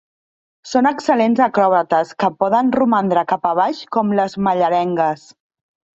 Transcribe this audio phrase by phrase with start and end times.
[0.69, 5.29] Són excel·lents acròbates que poden romandre cap a baix, com les mallerengues.